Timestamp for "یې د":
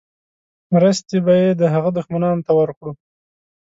1.41-1.63